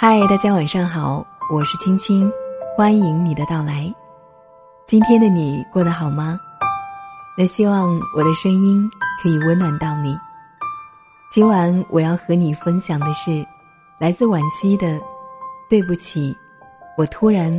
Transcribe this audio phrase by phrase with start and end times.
[0.00, 2.32] 嗨，大家晚上好，我是青青，
[2.76, 3.92] 欢迎你的到来。
[4.86, 6.38] 今天的你过得好吗？
[7.36, 8.88] 那希望我的声音
[9.20, 10.16] 可以温暖到你。
[11.32, 13.44] 今晚我要和你分享的是
[13.98, 14.86] 来自惋惜的
[15.68, 16.32] 《对不起，
[16.96, 17.52] 我突然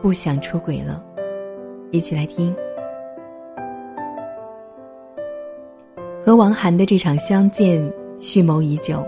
[0.00, 1.02] 不想出轨了》，
[1.90, 2.54] 一起来听。
[6.24, 9.04] 和王涵的这场相见，蓄谋已久，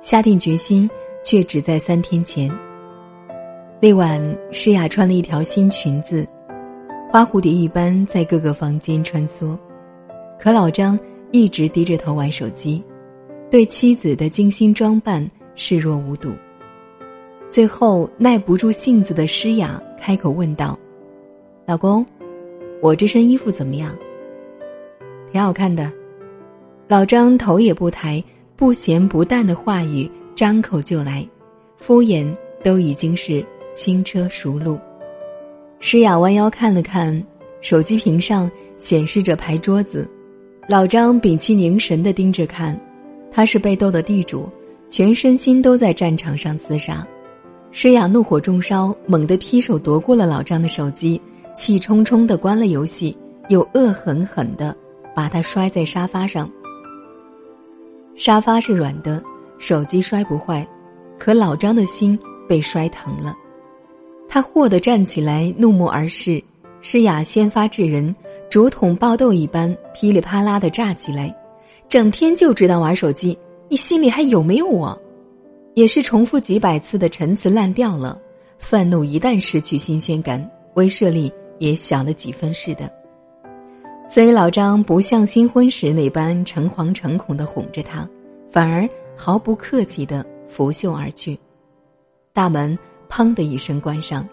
[0.00, 0.90] 下定决心。
[1.22, 2.50] 却只在三天前。
[3.80, 4.20] 那晚，
[4.50, 6.26] 诗雅穿了一条新裙子，
[7.10, 9.56] 花蝴蝶一般在各个房间穿梭，
[10.38, 10.98] 可老张
[11.30, 12.82] 一直低着头玩手机，
[13.50, 16.32] 对妻子的精心装扮视若无睹。
[17.50, 20.78] 最后，耐不住性子的诗雅开口问道
[21.66, 22.04] ：“老公，
[22.82, 23.94] 我这身衣服怎么样？
[25.30, 25.90] 挺好看的。”
[26.88, 28.22] 老张头也不抬，
[28.56, 30.10] 不咸不淡的话语。
[30.36, 31.26] 张口就来，
[31.78, 32.30] 敷衍
[32.62, 33.42] 都已经是
[33.72, 34.78] 轻车熟路。
[35.80, 37.24] 诗雅弯腰看了看
[37.62, 40.06] 手机屏上显示着牌桌子，
[40.68, 42.78] 老张屏气凝神的盯着看，
[43.30, 44.46] 他是被斗的地主，
[44.90, 47.06] 全身心都在战场上厮杀。
[47.70, 51.18] 诗雅怒火中烧，猛地劈手夺过了老张的手机，
[51.54, 53.16] 气冲冲的关了游戏，
[53.48, 54.76] 又恶狠狠的
[55.14, 56.50] 把他摔在沙发上。
[58.14, 59.22] 沙发是软的。
[59.58, 60.66] 手机摔不坏，
[61.18, 62.18] 可老张的心
[62.48, 63.34] 被摔疼了。
[64.28, 66.42] 他霍地站起来，怒目而视。
[66.82, 68.14] 诗雅先发制人，
[68.50, 71.34] 竹筒爆豆一般噼里啪啦的炸起来。
[71.88, 73.36] 整天就知道玩手机，
[73.68, 74.96] 你心里还有没有我？
[75.74, 78.18] 也是重复几百次的陈词滥调了。
[78.58, 82.90] 愤怒一旦失去新鲜感，威慑力也小了几分似的。
[84.08, 88.08] 所以老张不像新婚时那般诚惶诚恐的哄着他，
[88.50, 88.88] 反而。
[89.16, 91.36] 毫不客气的拂袖而去，
[92.32, 94.28] 大门砰的一声关上，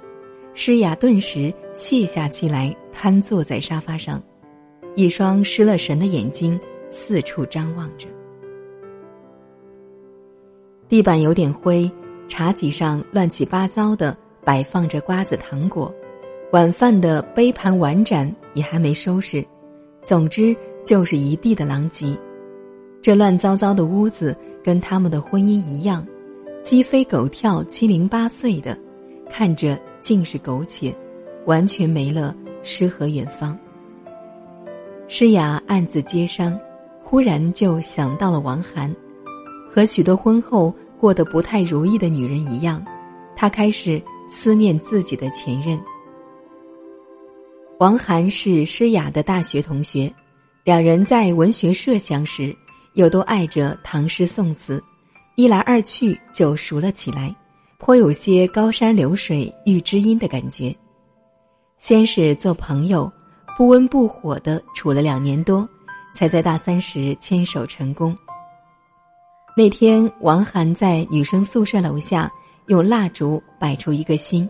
[0.54, 4.22] 诗雅顿时卸下气来，瘫坐在沙发上，
[4.96, 6.60] 一双失了神的眼睛
[6.92, 8.08] 四处张望着。
[10.90, 11.90] 地板有点灰，
[12.28, 15.92] 茶几上乱七八糟的摆放着瓜子糖果，
[16.52, 19.44] 晚饭的杯盘碗盏也还没收拾，
[20.04, 22.16] 总之就是一地的狼藉。
[23.02, 24.36] 这乱糟糟的屋子。
[24.64, 26.06] 跟他们的婚姻一样，
[26.64, 28.78] 鸡飞狗跳、七零八碎的，
[29.30, 30.96] 看着尽是苟且，
[31.46, 33.58] 完全没了诗和远方。
[35.10, 36.58] 诗雅暗自接伤，
[37.04, 38.96] 忽然就想到了王涵，
[39.70, 42.84] 和许多婚后过得不太如意的女人一样，
[43.36, 45.78] 她开始思念自己的前任。
[47.80, 50.12] 王涵是诗雅的大学同学，
[50.64, 52.56] 两人在文学社相识。
[52.94, 54.82] 又都爱着唐诗宋词，
[55.36, 57.36] 一来二去就熟了起来，
[57.80, 60.76] 颇有些高山流水遇知音的感觉。
[61.80, 63.12] 先是做朋友，
[63.58, 65.68] 不温不火的处了两年多，
[66.14, 68.16] 才在大三时牵手成功。
[69.58, 72.32] 那天，王涵在女生宿舍楼下
[72.68, 74.50] 用蜡烛摆出一个心，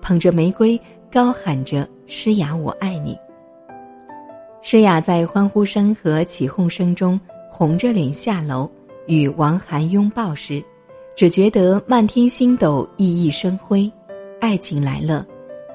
[0.00, 0.78] 捧着玫瑰
[1.10, 3.16] 高喊着“诗雅，我爱你”。
[4.62, 7.18] 诗雅在欢呼声和起哄声中。
[7.56, 8.68] 红着脸下楼
[9.06, 10.60] 与王涵拥抱时，
[11.14, 13.88] 只觉得漫天星斗熠熠生辉，
[14.40, 15.24] 爱情来了，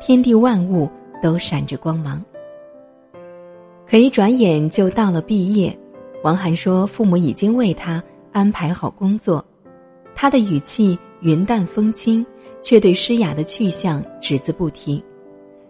[0.02, 0.90] 天地万物
[1.24, 2.22] 都闪着光芒。
[3.88, 5.74] 可一转眼就到了毕业，
[6.22, 8.04] 王涵说父母已经为他
[8.34, 9.44] 安排好工作，
[10.14, 12.26] 他的语气云淡风轻，
[12.62, 15.02] 却对诗雅的去向只字不提。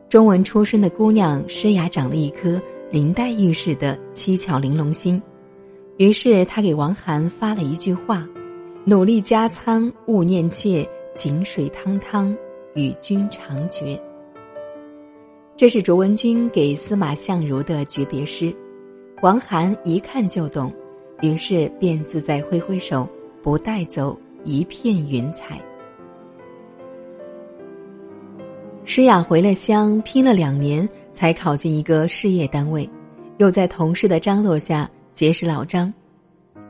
[0.09, 2.59] 中文出身的姑娘诗雅长了一颗
[2.90, 5.22] 林黛玉似的七巧玲珑心。
[6.00, 8.26] 于是他给王涵发了一句话
[8.88, 12.34] ：“努力加餐，勿念妾，井水汤汤，
[12.74, 14.02] 与君长绝。”
[15.58, 18.56] 这是卓文君给司马相如的诀别诗。
[19.22, 20.72] 王涵一看就懂，
[21.22, 23.06] 于是便自在挥挥手，
[23.44, 25.62] 不带走一片云彩。
[28.86, 32.90] 诗雅回了乡，拼了两年才考进一个事业单位，
[33.40, 34.90] 又在同事的张罗下。
[35.19, 35.94] 结识老张，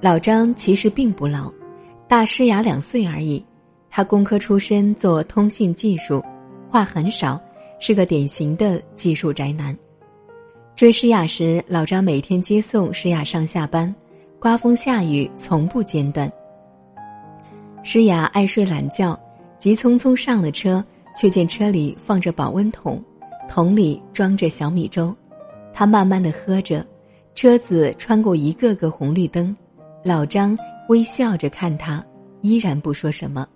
[0.01, 1.53] 老张其实并不老，
[2.07, 3.45] 大诗雅两岁而已。
[3.91, 6.19] 他工科出身，做通信技术，
[6.67, 7.39] 话很少，
[7.79, 9.77] 是个典型的技术宅男。
[10.75, 13.93] 追诗雅时，老张每天接送诗雅上下班，
[14.39, 16.27] 刮风下雨从不间断。
[17.83, 19.15] 诗雅爱睡懒觉，
[19.59, 20.83] 急匆匆上了车，
[21.15, 22.99] 却见车里放着保温桶，
[23.47, 25.15] 桶里装着小米粥，
[25.71, 26.83] 他慢慢的喝着。
[27.41, 29.55] 车子穿过一个个红绿灯，
[30.03, 30.57] 老张
[30.89, 32.05] 微笑着看他，
[32.41, 33.47] 依然不说什么。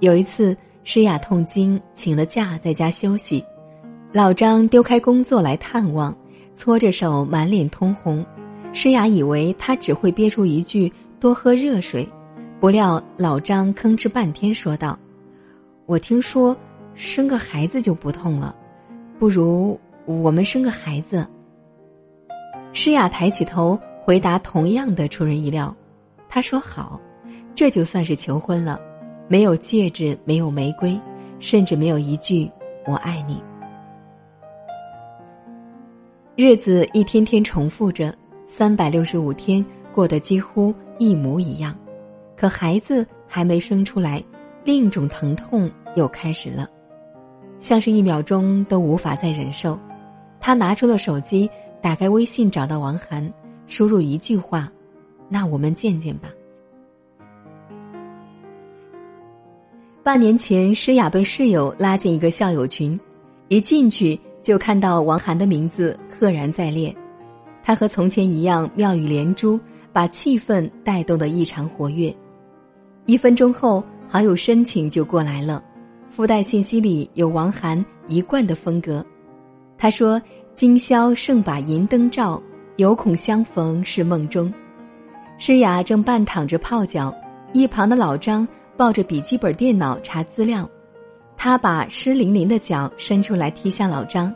[0.00, 0.54] 有一次，
[0.84, 3.42] 诗雅痛经，请了假在家休息。
[4.12, 6.14] 老张丢开工作来探望，
[6.54, 8.22] 搓着手，满脸通红。
[8.74, 12.06] 诗雅以为他只会憋出一句“多喝热水”，
[12.60, 14.98] 不料老张吭哧半天说道
[15.88, 16.54] ：“我听说
[16.92, 18.54] 生个孩子就不痛了，
[19.18, 21.26] 不如我们生个孩子。”
[22.72, 25.74] 诗雅抬起头回答，同样的出人意料。
[26.28, 27.00] 他说：“好，
[27.54, 28.80] 这就算是求婚了。”
[29.30, 30.98] 没有戒指，没有玫瑰，
[31.38, 32.50] 甚至没有一句
[32.86, 33.42] “我爱你”。
[36.34, 38.14] 日子一天天重复着，
[38.46, 39.62] 三百六十五天
[39.92, 41.76] 过得几乎一模一样，
[42.36, 44.22] 可孩子还没生出来，
[44.64, 46.66] 另一种疼痛又开始了，
[47.58, 49.78] 像是一秒钟都无法再忍受。
[50.40, 51.50] 他拿出了手机，
[51.80, 53.32] 打开微信，找到王涵，
[53.66, 54.70] 输入一句话
[55.28, 56.28] ：“那我们见见吧。”
[60.02, 62.98] 半年前，诗雅被室友拉进一个校友群，
[63.48, 66.94] 一进去就看到王涵的名字赫然在列。
[67.62, 69.60] 他和从前一样妙语连珠，
[69.92, 72.14] 把气氛带动得异常活跃。
[73.04, 75.62] 一分钟后，好友申请就过来了，
[76.08, 79.04] 附带信息里有王涵一贯的风格。
[79.76, 80.20] 他说
[80.58, 82.42] ：“今宵胜把银灯照，
[82.78, 84.52] 有恐相逢是梦中。”
[85.38, 87.14] 诗雅正半躺着泡脚，
[87.52, 88.46] 一旁的老张。
[88.76, 90.68] 抱着笔记本电脑查资料，
[91.36, 94.34] 他把湿淋淋的脚伸出来踢向老张，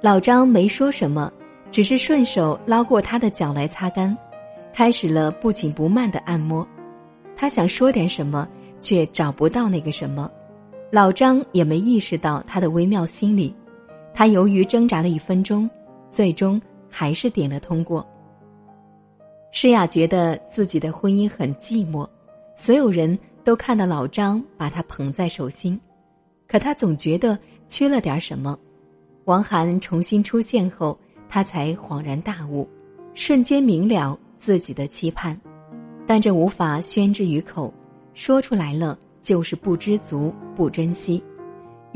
[0.00, 1.32] 老张没说什么，
[1.72, 4.16] 只是顺手捞过他的脚来擦干，
[4.72, 6.64] 开始了不紧不慢的按摩。
[7.34, 8.46] 他想说点什么，
[8.80, 10.30] 却找不到那个什么，
[10.92, 13.52] 老张也没意识到他的微妙心理。
[14.16, 15.68] 他犹豫挣扎了一分钟，
[16.10, 16.58] 最终
[16.88, 18.04] 还是点了通过。
[19.52, 22.08] 诗雅觉得自己的婚姻很寂寞，
[22.56, 23.16] 所有人。
[23.46, 25.80] 都看到老张把她捧在手心，
[26.48, 28.58] 可他总觉得缺了点什么。
[29.26, 30.98] 王涵重新出现后，
[31.28, 32.68] 他才恍然大悟，
[33.14, 35.40] 瞬间明了自己的期盼，
[36.08, 37.72] 但这无法宣之于口，
[38.14, 41.22] 说出来了就是不知足、不珍惜，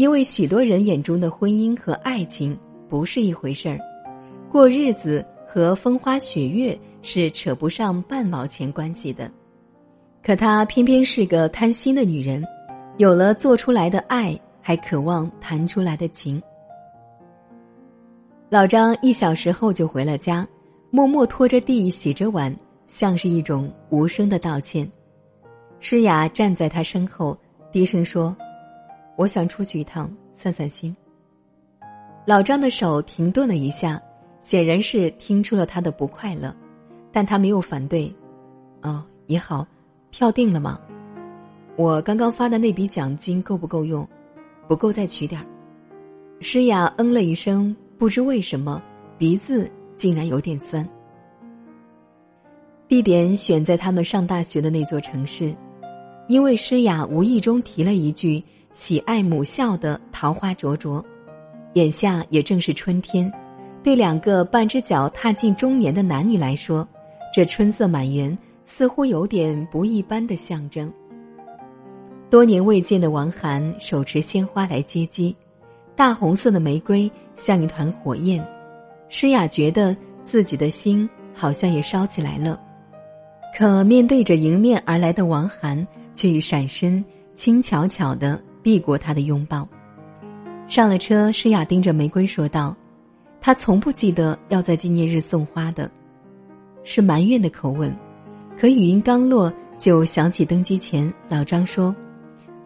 [0.01, 2.59] 因为许多人眼中的婚姻和爱情
[2.89, 3.79] 不是一回事儿，
[4.49, 9.31] 过日子和风花雪月是扯不上半毛钱关系的。
[10.23, 12.43] 可她偏偏是个贪心的女人，
[12.97, 16.43] 有了做出来的爱，还渴望谈出来的情。
[18.49, 20.49] 老张一小时后就回了家，
[20.89, 22.57] 默默拖着地洗着碗，
[22.87, 24.91] 像是一种无声的道歉。
[25.79, 27.37] 诗雅站在他身后，
[27.71, 28.35] 低声说
[29.21, 30.97] ：“我想出去一趟，散散心。”
[32.27, 34.01] 老张的手停顿了一下，
[34.41, 36.57] 显然是听出了他的不快乐，
[37.13, 38.11] 但他没有反对。
[38.81, 39.67] 哦，也好。
[40.11, 40.81] 票定了吗？
[41.77, 44.09] 我刚刚发的那笔奖金够不够用？
[44.67, 45.47] 不够再取点儿。
[46.41, 48.83] 诗雅嗯了一声，不知为什么
[49.19, 50.89] 鼻子竟然有点酸。
[52.89, 55.55] 地点选在他们上大学的那座城市，
[56.27, 61.05] 因为诗雅无意中提了一句喜爱母校的桃花灼灼，
[61.75, 63.33] 眼下也正是春天，
[63.83, 66.87] 对两个半只脚踏进中年的男女来说，
[67.35, 68.37] 这春色满园。
[68.73, 70.89] 似乎有点不一般的象征。
[72.31, 75.37] 多年未见的王涵手持鲜花来接机，
[75.97, 78.47] 大红色的玫瑰像一团火焰，
[79.09, 82.61] 诗雅觉得自己的心好像也烧起来了。
[83.59, 87.05] 可面对着迎面而来的王涵，却一闪身，
[87.35, 89.69] 轻巧巧的避过他的拥抱。
[90.67, 92.77] 上了车，诗雅盯着玫瑰说道
[93.41, 95.91] ：“他从不记得要在纪念日送花的，
[96.85, 97.95] 是埋怨的口吻。”
[98.57, 101.95] 可语音刚落，就想起登机前老张说：“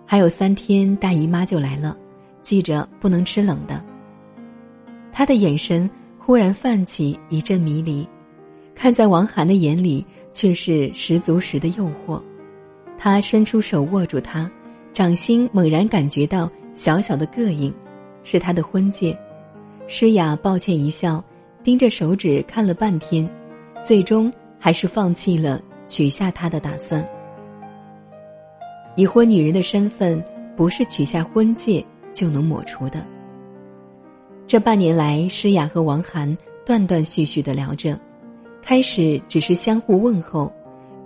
[0.04, 1.96] 还有三天大姨妈就来了，
[2.42, 3.82] 记着不能吃冷的。”
[5.12, 8.06] 他的眼神忽然泛起一阵迷离，
[8.74, 12.20] 看在王涵的眼里却是十足十的诱惑。
[12.98, 14.50] 他伸出手握住她，
[14.94, 17.74] 掌心猛然感觉到小小的膈应，
[18.22, 19.14] 是他的婚戒。
[19.86, 21.22] 诗雅抱歉一笑，
[21.62, 23.28] 盯着手指看了半天，
[23.84, 25.60] 最终还是放弃了。
[25.86, 27.06] 取下他的打算。
[28.96, 30.22] 已婚女人的身份
[30.56, 33.04] 不是取下婚戒就能抹除的。
[34.46, 36.34] 这半年来，诗雅和王涵
[36.64, 38.00] 断断续续的聊着，
[38.62, 40.50] 开始只是相互问候，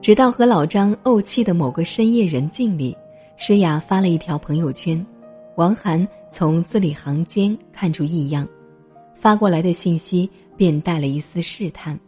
[0.00, 2.96] 直到和老张怄气的某个深夜人静里，
[3.40, 5.04] 诗雅发了一条朋友圈，
[5.54, 8.46] 王涵从字里行间看出异样，
[9.14, 11.98] 发过来的信息便带了一丝试探，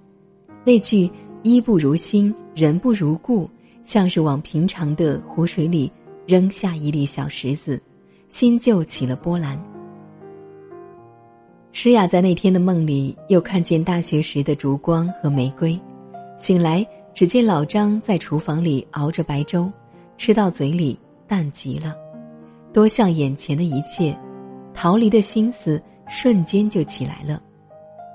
[0.65, 1.11] 那句。
[1.43, 3.49] 衣不如新，人不如故，
[3.83, 5.91] 像是往平常的湖水里
[6.27, 7.81] 扔下一粒小石子，
[8.29, 9.59] 心就起了波澜。
[11.73, 15.81] 诗雅在那天的梦里又看见大学时的烛光和玫瑰，
[16.37, 19.73] 醒来只见老张在厨房里熬着白粥，
[20.19, 20.99] 吃到嘴里
[21.31, 21.97] 淡极了，
[22.73, 24.19] 多像眼前的一切，
[24.75, 27.41] 逃离的心思瞬间就起来了。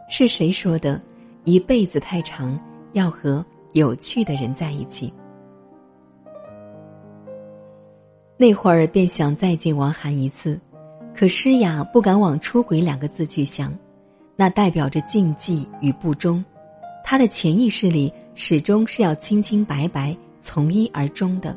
[0.10, 1.02] 是谁说的？
[1.46, 2.60] 一辈子太长，
[2.92, 5.14] 要和有趣的人在一起。
[8.36, 10.60] 那会儿便想再见王涵一次。
[11.14, 13.74] 可诗雅不敢往出轨两个字去想，
[14.36, 16.44] 那代表着禁忌与不忠。
[17.02, 21.56] 她的潜意识里始终是要清清白白、从一而终的。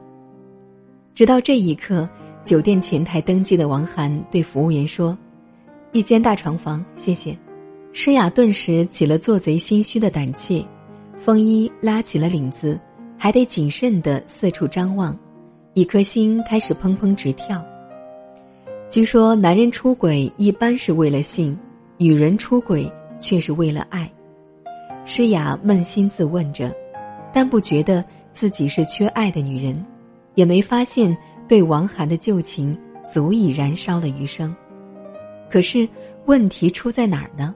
[1.18, 2.08] 直到这一刻，
[2.44, 5.18] 酒店前台登记的王涵对服务员说
[5.90, 7.36] ：“一间大床房，谢谢。”
[7.92, 10.64] 诗雅顿时起了做贼心虚的胆怯，
[11.16, 12.78] 风衣拉起了领子，
[13.16, 15.18] 还得谨慎的四处张望，
[15.74, 17.60] 一颗心开始砰砰直跳。
[18.88, 21.58] 据说男人出轨一般是为了性，
[21.96, 24.08] 女人出轨却是为了爱。
[25.04, 26.72] 诗雅扪心自问着，
[27.32, 29.84] 但不觉得自己是缺爱的女人，
[30.38, 31.16] 也没发现
[31.48, 32.78] 对王涵的旧情
[33.12, 34.54] 足以燃烧了余生。
[35.50, 35.88] 可是
[36.26, 37.52] 问题出在哪儿呢？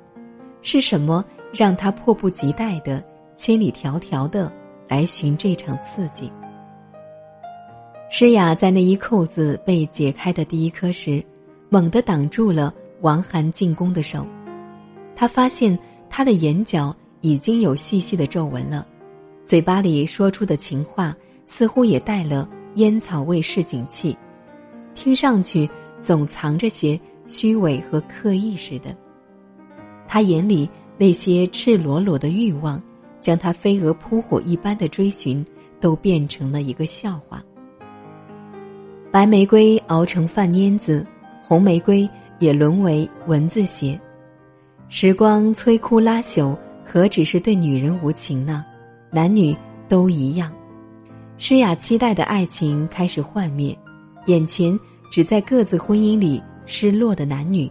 [0.62, 3.00] 是什么让他迫不及待的
[3.36, 4.52] 千里迢迢的
[4.88, 6.28] 来寻这场刺激？
[8.10, 11.24] 诗雅在那一扣子被解开的第一颗时，
[11.68, 14.26] 猛地挡住了王涵进攻的手。
[15.14, 15.78] 他发现
[16.10, 18.84] 他的眼角已经有细细的皱纹了，
[19.46, 24.16] 嘴巴里说出的情话似乎也带了烟草味市井气，
[24.94, 25.68] 听上去
[26.00, 28.96] 总藏着些虚伪和刻意似的。
[30.08, 32.82] 他眼里那些赤裸裸的欲望，
[33.20, 35.44] 将他飞蛾扑火一般的追寻，
[35.80, 37.42] 都变成了一个笑话。
[39.10, 41.06] 白玫瑰熬成饭蔫子，
[41.42, 44.00] 红玫瑰也沦为蚊子血。
[44.88, 48.64] 时光摧枯拉朽，何止是对女人无情呢？
[49.10, 49.54] 男女
[49.88, 50.52] 都一样。
[51.44, 53.76] 诗雅期待的爱情开始幻灭，
[54.26, 54.78] 眼前
[55.10, 57.68] 只在各自婚姻里失落的男女，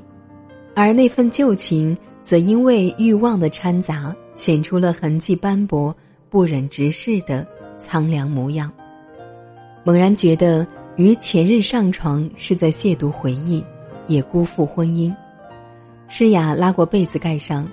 [0.75, 5.95] 而那份旧情则因为欲望的掺杂，显出了痕迹斑驳、
[6.29, 7.47] 不忍直视的
[7.79, 8.69] 苍凉模样。
[9.85, 10.67] 猛然觉得。
[10.97, 13.63] 与前任上床是在亵渎回忆，
[14.07, 15.11] 也辜负婚姻。
[16.09, 17.65] 诗雅拉过被子盖上，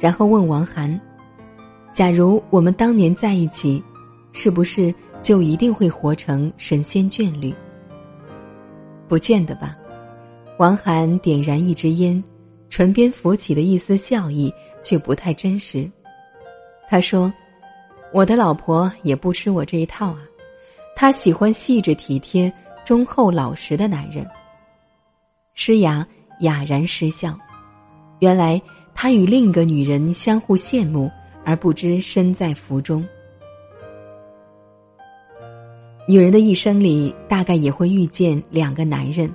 [0.00, 1.00] 然后问王涵
[1.94, 3.80] ：“假如我们当年在一起，
[4.32, 7.54] 是不是就一定会活成神仙眷侣？”
[9.08, 9.76] 不见得吧。
[10.58, 12.22] 王涵点燃一支烟，
[12.70, 15.90] 唇边浮起的一丝笑意，却不太真实。
[16.88, 17.32] 他说
[18.12, 20.18] ：“我的老婆也不吃我这一套啊，
[20.94, 22.52] 她喜欢细致体贴。”
[22.86, 24.24] 忠厚老实的男人。
[25.54, 26.06] 诗雅
[26.42, 27.36] 哑然失笑，
[28.20, 28.62] 原来
[28.94, 31.10] 他与另一个女人相互羡慕，
[31.44, 33.04] 而不知身在福中。
[36.06, 39.30] 女人的一生里，大概也会遇见两个男人，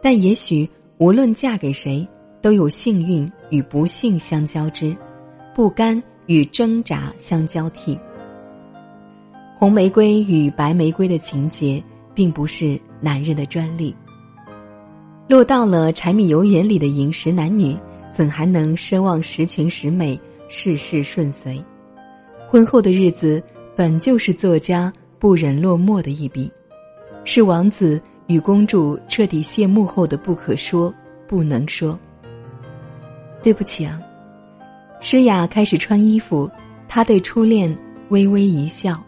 [0.00, 0.68] 但也许
[0.98, 2.06] 无论嫁给谁，
[2.40, 4.96] 都有幸运与不幸相交织，
[5.54, 7.98] 不甘与挣扎相交替。
[9.58, 11.82] 红玫瑰与白玫瑰的情节。
[12.14, 13.92] 并不是男人的专利。
[15.28, 17.76] 落到了柴米油盐里的饮食男女，
[18.12, 20.16] 怎还能奢望十全十美、
[20.48, 21.60] 事事顺遂？
[22.48, 23.42] 婚后的日子
[23.74, 26.50] 本就是作家不忍落寞的一笔，
[27.24, 30.92] 是王子与公主彻底谢幕后的不可说、
[31.26, 31.98] 不能说。
[33.42, 34.00] 对不起啊，
[35.00, 36.50] 诗雅开始穿衣服，
[36.88, 37.76] 她对初恋
[38.08, 39.02] 微微一笑。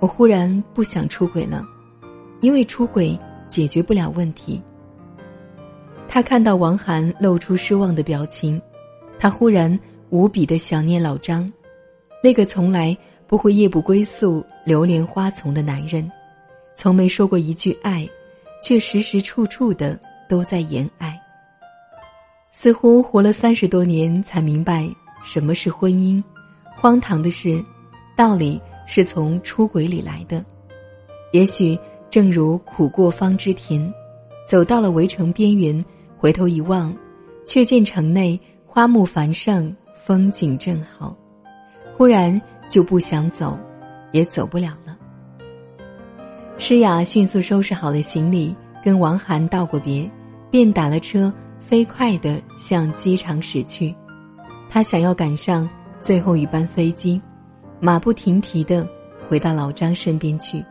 [0.00, 1.64] 我忽然不想出轨了。
[2.42, 4.62] 因为出轨解决不了问题。
[6.06, 8.60] 他看到王涵露出失望的表情，
[9.18, 9.76] 他忽然
[10.10, 11.50] 无比的想念老张，
[12.22, 16.10] 那个从来不会夜不归宿、流连花丛的男人，
[16.74, 18.08] 从没说过一句爱，
[18.62, 21.18] 却时时处处的都在言爱。
[22.52, 24.88] 似乎活了三十多年才明白
[25.22, 26.22] 什么是婚姻，
[26.76, 27.62] 荒唐的是，
[28.16, 30.44] 道理是从出轨里来的，
[31.32, 31.78] 也许。
[32.08, 33.92] 正如苦过方知甜，
[34.48, 35.84] 走到了围城边缘，
[36.16, 36.96] 回头一望，
[37.44, 41.14] 却见城内花木繁盛，风景正好，
[41.94, 43.58] 忽然就不想走，
[44.12, 44.96] 也走不了了。
[46.58, 50.10] 诗雅迅速收拾好了行李，跟王涵道过别，
[50.50, 53.94] 便打了车，飞快的向机场驶去。
[54.68, 55.68] 他想要赶上
[56.00, 57.20] 最后一班飞机，
[57.78, 58.88] 马不停蹄的
[59.28, 60.64] 回到老张身边去。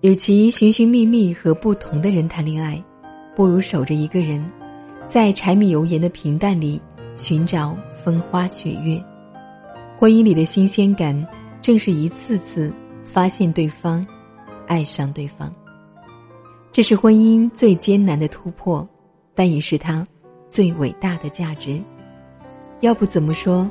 [0.00, 2.82] 与其寻寻觅觅和不同的人谈恋爱，
[3.36, 4.44] 不如守着一个人，
[5.06, 6.80] 在柴米油盐的平淡里
[7.16, 9.02] 寻找风花雪月。
[9.98, 11.26] 婚姻里的新鲜感，
[11.60, 12.72] 正是一次次
[13.04, 14.06] 发现对方，
[14.66, 15.52] 爱上对方。
[16.70, 18.86] 这是婚姻最艰难的突破，
[19.34, 20.06] 但也是它
[20.48, 21.82] 最伟大的价值。
[22.80, 23.68] 要不怎么说，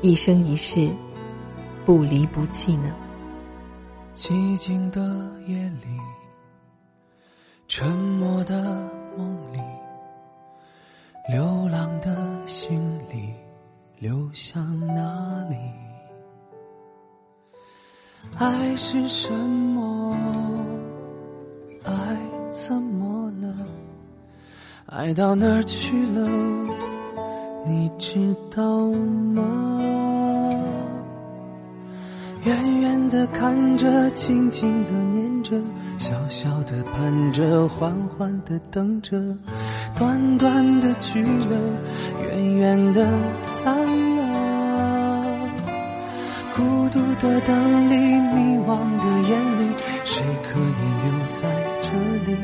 [0.00, 0.88] 一生一世，
[1.84, 2.94] 不离不弃呢？
[4.14, 5.00] 寂静的
[5.46, 5.98] 夜里，
[7.66, 8.80] 沉默的
[9.16, 9.58] 梦里，
[11.28, 13.32] 流浪的心里，
[14.00, 15.56] 流向哪里？
[18.36, 20.16] 爱是什么？
[21.82, 22.16] 爱
[22.52, 23.52] 怎么了？
[24.86, 26.28] 爱到哪儿去了？
[27.66, 28.62] 你知道
[29.34, 29.80] 吗？
[32.44, 35.60] 远远的看着，静静的念着，
[35.98, 39.18] 小小的盼着，缓缓的等着，
[39.98, 41.56] 短短的聚了，
[42.22, 43.04] 远远的
[43.42, 43.74] 散
[44.16, 44.20] 了。
[46.54, 49.62] 孤独的灯里，迷惘的眼里，
[50.04, 51.42] 谁可以留在
[51.82, 51.90] 这
[52.30, 52.36] 里？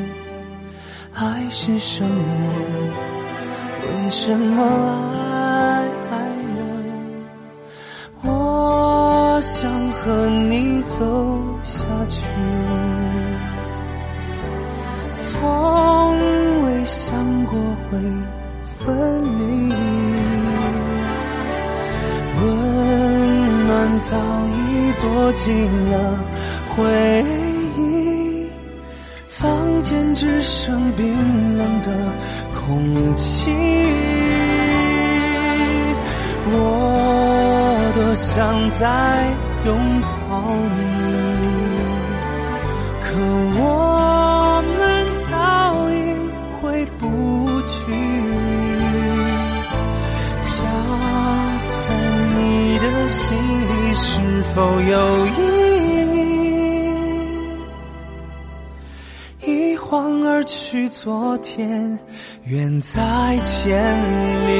[1.15, 2.11] 爱是什么？
[3.83, 4.61] 为什么
[5.31, 5.87] 爱？
[6.11, 6.13] 爱
[6.57, 6.59] 了，
[8.25, 11.05] 我想和你走
[11.63, 12.21] 下去，
[15.13, 16.19] 从
[16.85, 17.59] 想过
[17.91, 17.99] 会
[18.79, 19.73] 分离。
[22.41, 26.19] 温暖早已躲进了
[26.77, 27.25] 回
[27.77, 28.47] 忆，
[29.29, 31.91] 房间只剩冰冷的
[32.55, 33.51] 空气。
[36.53, 37.11] 我。
[37.95, 39.25] 多想再
[39.65, 41.34] 拥抱你，
[54.55, 55.31] 否有意
[59.41, 59.51] 义？
[59.51, 61.99] 一晃而去，昨天
[62.45, 63.83] 远在千
[64.47, 64.53] 里。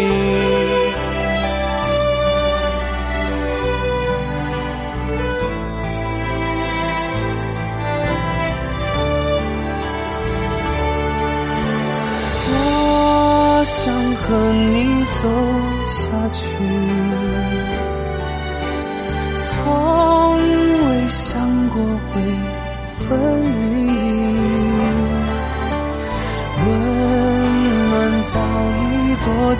[12.57, 15.29] 我想和你走
[15.89, 16.03] 下
[16.33, 16.43] 去，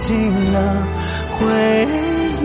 [0.07, 0.87] 进了
[1.31, 1.89] 回
[2.43, 2.45] 忆，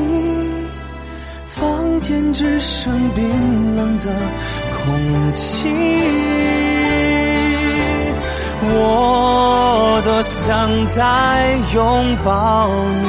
[1.45, 4.08] 房间只剩冰冷的
[4.78, 5.67] 空气。
[8.62, 12.69] 我多想再拥抱
[13.02, 13.08] 你，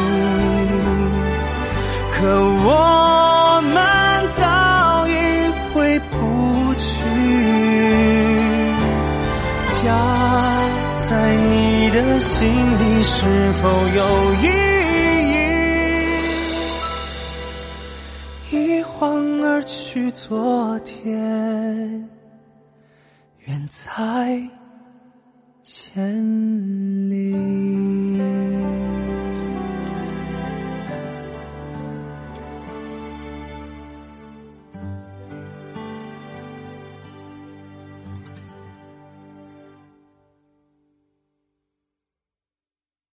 [2.11, 2.27] 可
[2.65, 3.81] 我们
[12.03, 14.47] 你的心里是否有意
[18.51, 18.57] 义？
[18.79, 22.09] 一晃而去，昨天
[23.41, 24.41] 远在。
[25.63, 27.60] 千里。